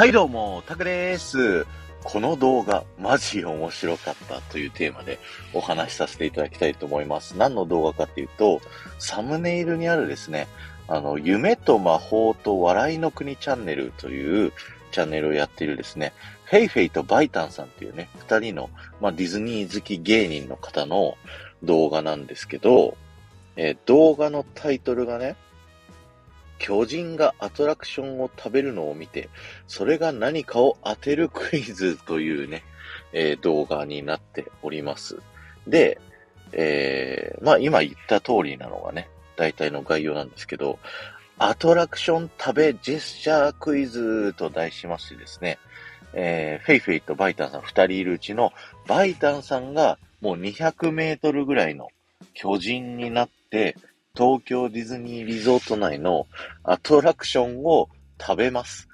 [0.00, 1.66] はいどうも、タクです。
[2.04, 5.18] この動画、マジ面白かったというテーマで
[5.52, 7.36] お話しさせていただきたいと思います。
[7.36, 8.62] 何の動画かっていうと、
[8.98, 10.48] サムネイルにあるですね、
[10.88, 14.54] あの、夢と魔法と笑いの国チャンネルという
[14.90, 16.14] チャンネルをやっているですね、
[16.44, 18.70] フェイフェイとバイタンさんっていうね、二人の、
[19.02, 21.18] まあ、ディズニー好き芸人の方の
[21.62, 22.96] 動画なんですけど、
[23.56, 25.36] えー、動画のタイトルがね、
[26.60, 29.30] 巨人がアトラクションを食べるのを見て、
[29.66, 32.62] それが何かを当てるクイズというね、
[33.12, 35.18] えー、動画になっております。
[35.66, 35.98] で、
[36.52, 40.78] えー、まあ今言った通りなのがね、大体の概要なんですけど、
[41.38, 45.58] アトラクション食べジェスチャークイズと題しましてですね、
[46.12, 48.52] えー、フェイフェイとバイダンさん二人いるうちの、
[48.86, 51.88] バイダンさんがもう200メートルぐらいの
[52.34, 53.76] 巨人になって、
[54.20, 56.26] 東京ディズニーリゾート内の
[56.62, 57.88] アトラクションを
[58.20, 58.86] 食べます。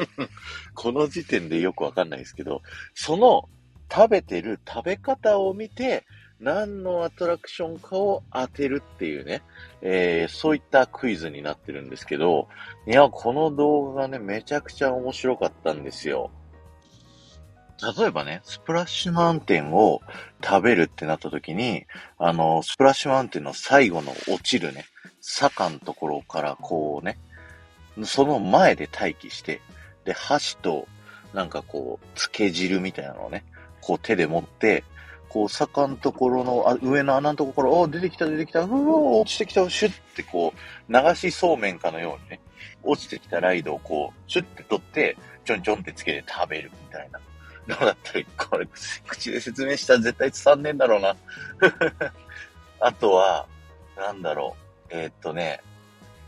[0.76, 2.60] この時点でよくわかんないですけど、
[2.92, 3.48] その
[3.90, 6.04] 食べてる食べ方を見て、
[6.38, 9.40] 何のアトラクションかを当てるっていうね、
[9.80, 12.48] えー、そういったクイズになってるんですけど、
[12.86, 16.30] いや、この動画がね、めちゃくちゃ面白かったんですよ。
[17.96, 20.00] 例えばね、スプラッシュマウンテンを
[20.42, 21.84] 食べるってなった時に、
[22.16, 24.84] あの、スプラッシュマウンテンの最後の落ちるね、
[25.20, 27.18] 坂のところからこうね、
[28.04, 29.60] その前で待機して、
[30.04, 30.86] で、箸と、
[31.34, 33.44] なんかこう、漬け汁みたいなのをね、
[33.80, 34.84] こう手で持って、
[35.28, 40.52] こう、坂のところの、あ上の穴のところから、お出てきた出てきた、うわ落ちてきた、シュッてこ
[40.88, 42.40] う、流しそうめんかのようにね、
[42.82, 47.18] 落ちてきたライドをこう、シュッて取って、ちょんちょんってつけて食べるみたいな。
[47.66, 48.68] どうだったら、これ、
[49.06, 51.16] 口で説明したら絶対伝わんねえんだろうな。
[52.80, 53.46] あとは、
[53.96, 54.62] なんだろう。
[54.90, 55.60] えー、っとね、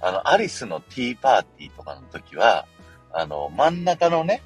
[0.00, 2.66] あの、アリスのティーパーティーとかの時は、
[3.12, 4.42] あの、真ん中のね、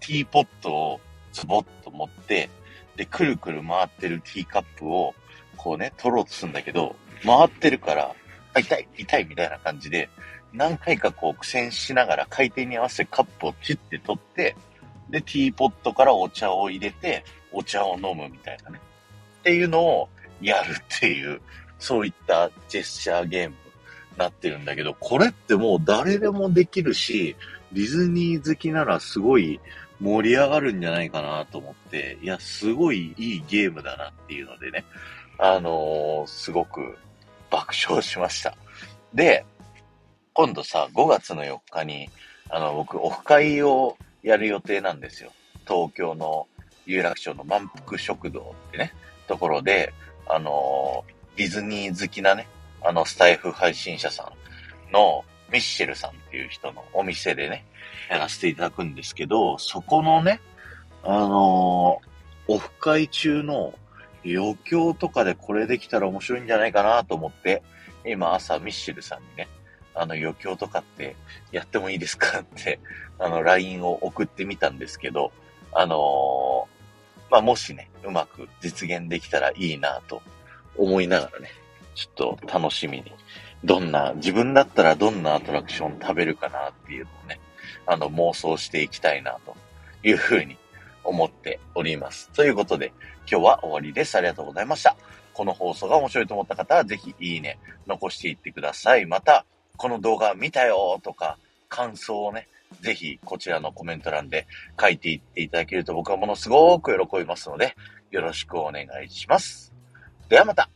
[0.00, 1.00] ティーポットを
[1.32, 2.50] ズボッと持って、
[2.96, 5.14] で、くるくる回ってるティーカップを、
[5.56, 8.14] こうね、取ろうとするんだけど、回ってるから、
[8.54, 10.08] あ、痛い、痛いみたいな感じで、
[10.52, 14.56] 何回かこう苦戦しながら回転に合わせてカップをチュッて取って、
[15.10, 18.80] で、ティーポットからお茶を入れて、お茶を飲むみたいなね。
[19.40, 20.08] っていうのを
[20.40, 21.40] やるっていう、
[21.78, 23.56] そういったジェスチャーゲーム
[24.12, 27.36] になってるんだけど、これってもう誰でもできるし、
[27.72, 29.60] ディズニー好きならすごい
[30.00, 34.84] 盛り上がるんじゃないかなと思って、いや、すごいいいゲームだなっていうのでね、
[35.38, 36.98] あのー、すごく
[37.50, 38.54] 爆笑しました。
[39.14, 39.44] で、
[40.32, 42.08] 今度さ、5月の4日に、
[42.48, 45.32] あの、僕、オフ会をやる予定なんですよ。
[45.66, 46.46] 東京の
[46.86, 48.92] 有楽町の満腹食堂ってね、
[49.28, 49.92] ところで、
[50.26, 51.04] あの、
[51.36, 52.48] ディズニー好きなね、
[52.82, 54.32] あの、スタイフ配信者さ
[54.90, 57.64] んのミッシェルさんっていう人のお店でね、
[58.10, 60.40] やらせていただくんですけど、そこのね、
[61.02, 62.00] あの、
[62.48, 63.74] オフ会中の
[64.24, 67.62] 余興とかでこれできたら面白いんじゃないかなと思って、
[68.04, 69.48] 今朝ミッシェルさんにね、
[70.00, 71.14] あの余興とかって
[71.52, 72.80] やってもいいですかって、
[73.20, 75.30] あの LINE を送ってみたんですけど、
[75.72, 80.22] あのー、まあ、もしね、うまく実現できたらいいなと
[80.76, 81.50] 思いながらね、
[81.94, 83.12] ちょっと楽しみに、
[83.62, 87.38] どんな、自分だったらどんなアトラクション食べるかなっていうのをね、
[87.86, 89.54] あの、妄想していきたいな、と
[90.02, 90.56] いうふうに
[91.04, 92.30] 思っております。
[92.30, 92.94] ということで、
[93.30, 94.16] 今日は終わりです。
[94.16, 94.96] ありがとうございました。
[95.34, 99.04] この放送が面白いと思った方は、ぜひいいね、残していってください。
[99.04, 99.44] また、
[99.80, 101.38] この動画見たよとか、
[101.70, 102.48] 感想をね、
[102.82, 104.46] ぜひこちらのコメント欄で
[104.78, 107.74] 書いていっていただけると僕はものすごく喜びますので、
[108.10, 109.72] よろしくお願いします。
[110.28, 110.68] ではまた